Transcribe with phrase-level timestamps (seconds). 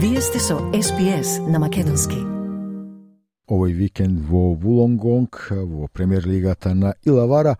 [0.00, 2.20] Вие сте со СПС на Македонски.
[3.50, 7.56] Овој викенд во Вулонгонг, во премиер лигата на Илавара,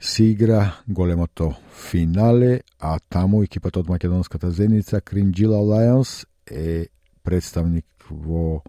[0.00, 6.88] се игра големото финале, а таму екипата од македонската зеница Кринджила Лајонс е
[7.22, 8.64] представник во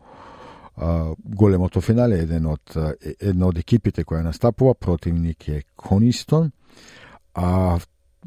[0.78, 2.78] а, големото финале, еден од,
[3.18, 6.52] една од екипите која настапува, противник е Конистон,
[7.34, 7.80] а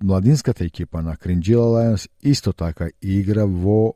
[0.03, 3.95] младинската екипа на Кринджила Лајонс исто така игра во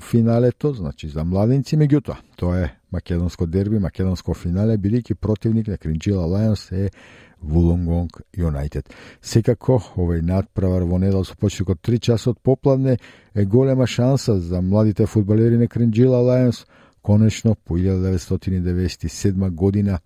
[0.00, 6.26] финалето, значи за младенци, меѓутоа, тоа е македонско дерби, македонско финале, бидејќи противник на Кринджила
[6.26, 6.90] Лајонс е
[7.42, 8.88] Вулонгонг Юнайтед.
[9.22, 12.98] Секако, овој надправар во недел со почеток од 3 часот попладне
[13.34, 16.66] е голема шанса за младите фудбалери на Кринджила Лајонс,
[17.02, 20.00] конечно по 1997 година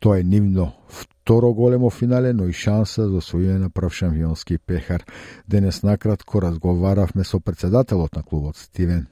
[0.00, 5.04] Тоа е нивно второ големо финале, но и шанса за освојување на прв шампионски пехар.
[5.48, 9.06] Денес накратко разговаравме со председателот на клубот Стивен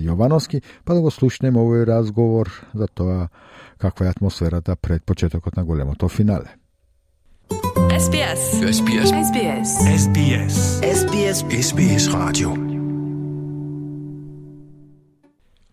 [0.00, 3.28] Јовановски, па да го слушнеме овој разговор за тоа
[3.78, 6.56] каква е атмосферата пред почетокот на големото финале.
[7.98, 8.42] SBS.
[8.78, 9.10] SBS.
[9.28, 9.68] SBS.
[10.04, 10.56] SBS.
[10.82, 11.38] SBS.
[11.50, 12.50] SBS Radio.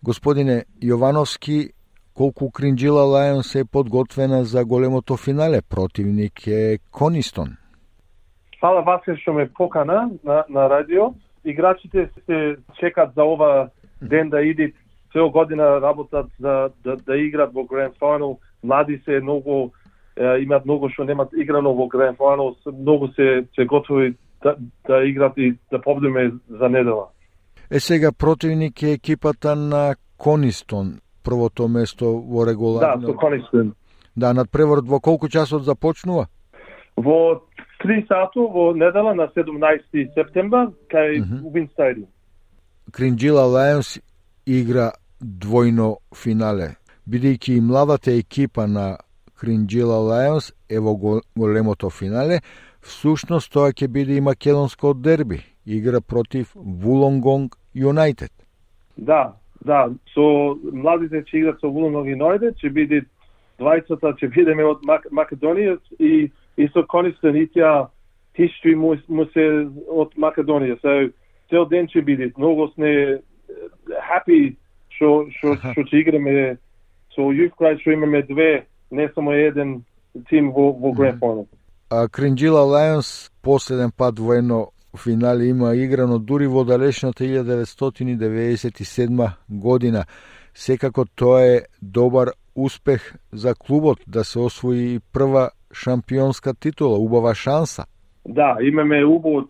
[0.02, 1.75] Господине Јовановски,
[2.16, 5.60] колку Кринджила Лајонс е подготвена за големото финале.
[5.70, 7.56] Противник е Конистон.
[8.60, 11.12] Фала Васил што ме покана на, на радио.
[11.44, 13.68] Играчите се чекат за ова
[14.02, 14.72] ден да идат
[15.12, 18.38] цел година работат за да, да играт во Grand Final.
[18.64, 19.70] Млади се многу
[20.16, 24.56] е, имаат многу што немат играно во Grand Final, многу се се готови да,
[24.88, 27.08] да играт и да победиме за недела.
[27.70, 33.06] Е сега противник е екипата на Конистон првото место во Да, регуларно.
[33.06, 33.74] со Конистон.
[34.16, 36.28] Да, надпреварот во колку часот започнува?
[36.96, 37.42] Во
[37.82, 42.06] 3 сату во недела на 17 септембар кај Убин Стадиум.
[42.92, 44.00] Кринджила Лајонс
[44.46, 46.76] игра двојно финале,
[47.08, 48.98] бидејќи и младата екипа на
[49.40, 52.40] Кринджила Лајонс е во го- големото финале,
[52.80, 58.32] всушност тоа ќе биде и македонско дерби, игра против Вулонгонг Юнайтед.
[58.96, 59.34] Да,
[59.66, 59.82] да,
[60.14, 60.24] со
[60.72, 63.02] младите ќе играат со Вулоног и Нојде, ќе биде
[63.60, 67.88] двајцата ќе бидеме од Мак Македонија и и со Конистон и тја
[68.36, 70.78] history му, му се од Македонија.
[70.80, 71.10] So,
[71.50, 72.30] цел ден ќе биде.
[72.36, 73.18] Многу сме е,
[74.10, 74.56] happy
[74.96, 76.56] што што што ќе играме
[77.14, 77.28] со
[77.58, 79.82] Grade што имаме две, не само еден
[80.28, 81.46] тим во во Grand Final.
[81.90, 90.04] А Кринджила Лајонс последен пат во едно финале има играно дури во далечната 1997 година.
[90.54, 97.84] Секако тоа е добар успех за клубот да се освои прва шампионска титула, убава шанса.
[98.28, 99.44] Да, имаме убав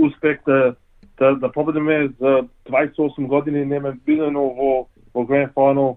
[0.00, 0.74] успех да,
[1.18, 5.96] да, да победиме за 28 години, нема бидено во, во Grand Final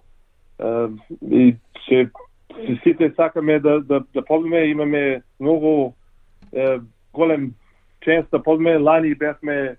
[1.32, 1.56] и
[1.88, 2.10] че
[2.84, 5.92] сите сакаме да, да, да победиме, имаме многу
[6.54, 6.80] е,
[7.14, 7.54] голем
[8.04, 8.78] често да под победиме.
[8.78, 9.76] Лани бевме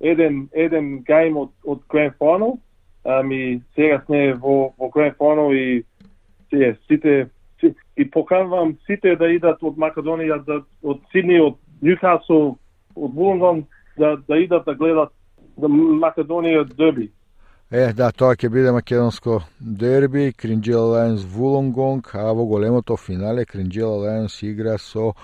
[0.00, 2.58] еден, еден гейм од, од Grand Final,
[3.04, 5.84] ами сега сме во, во Grand Final и
[6.50, 7.28] се, сите
[7.96, 12.56] и поканувам сите да идат од Македонија, да, да од Сидни, од Ньюкасл,
[12.94, 13.64] од Вулонгон,
[13.98, 15.12] да, да идат да гледат
[15.56, 17.10] да Македонија дерби.
[17.70, 23.96] Е, да, тоа ќе биде македонско дерби, Кринджела Лајонс Вулонгонг, а во големото финале Кринджела
[24.02, 25.14] Лајонс игра со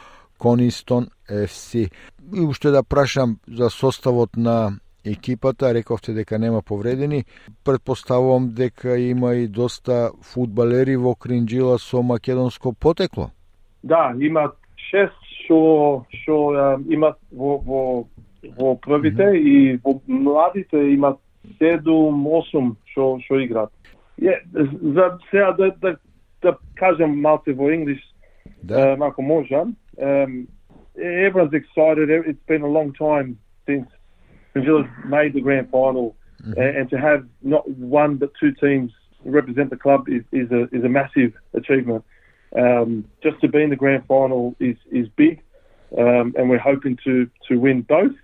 [0.41, 1.91] Конистон FC.
[2.35, 4.73] И уште да прашам за составот на
[5.05, 7.25] екипата, рековте дека нема повредени.
[7.65, 13.31] Предпоставувам дека има и доста фудбалери во Кринджила со македонско потекло.
[13.83, 14.57] Да, имат
[14.91, 17.81] шест што што е, имат во во
[18.59, 21.19] во првите и во младите имат
[21.59, 23.73] седум, осум што што играат.
[24.21, 25.97] Е, за сега да, да,
[26.43, 28.05] да кажам малце во English,
[28.69, 29.77] uh, Michael Morjan.
[30.01, 30.49] Um,
[30.97, 32.11] everyone's excited.
[32.11, 33.89] It's been a long time since
[34.55, 36.61] the made the grand final, mm-hmm.
[36.61, 38.93] and to have not one but two teams
[39.25, 42.05] represent the club is, is a is a massive achievement.
[42.57, 45.41] Um, just to be in the grand final is is big,
[45.97, 48.15] um, and we're hoping to to win both,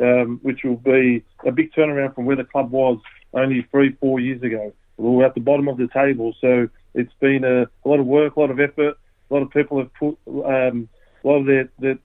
[0.00, 2.98] um, which will be a big turnaround from where the club was
[3.32, 4.72] only three four years ago.
[4.98, 8.06] We were at the bottom of the table, so it's been a, a lot of
[8.06, 8.98] work, a lot of effort,
[9.30, 10.88] a lot of people have put um,
[11.24, 11.98] a lot of their, their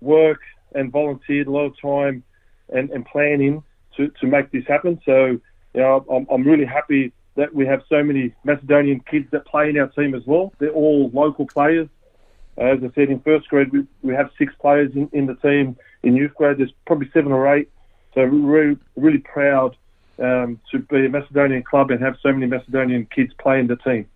[0.00, 0.40] work
[0.74, 2.22] and volunteered a lot of time
[2.70, 3.62] and, and planning
[3.96, 5.00] to, to make this happen.
[5.04, 5.26] So,
[5.74, 9.70] you know, I'm, I'm really happy that we have so many Macedonian kids that play
[9.70, 10.52] in our team as well.
[10.58, 11.88] They're all local players.
[12.56, 15.76] As I said, in first grade, we, we have six players in, in the team.
[16.02, 17.70] In youth grade, there's probably seven or eight.
[18.14, 19.76] So we're really, really proud
[20.18, 23.76] um, to be a Macedonian club and have so many Macedonian kids play in the
[23.76, 24.06] team.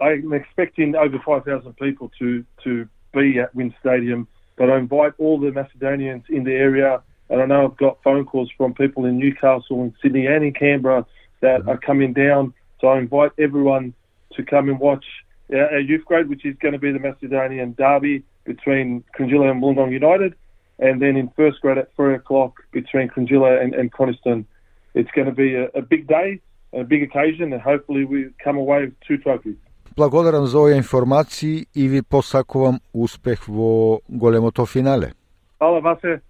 [0.00, 5.38] I'm expecting over 5,000 people to, to be at Wynn Stadium, but I invite all
[5.38, 9.18] the Macedonians in the area, and I know I've got phone calls from people in
[9.18, 11.06] Newcastle and Sydney and in Canberra
[11.40, 12.52] that are coming down.
[12.80, 13.94] So I invite everyone
[14.34, 15.04] to come and watch
[15.52, 19.92] our, youth grade, which is going to be the Macedonian derby between Cringilla and Wollongong
[19.92, 20.34] United,
[20.78, 24.46] and then in first grade at three o'clock between Cringilla and, and Coniston.
[24.94, 26.40] It's going to be a, a big day,
[26.72, 29.56] a big occasion, and hopefully we come away with two trophies.
[29.96, 35.12] Благодарам за овие информации и ви посакувам успех во големото финале.
[35.60, 36.20] Hvala Vase.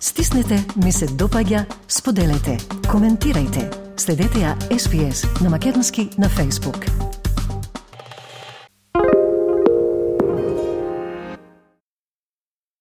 [0.00, 2.56] Стиснете, ми се допаѓа, споделете,
[2.92, 3.68] коментирајте.
[3.96, 7.09] Следете ја SPS на Македонски на Facebook.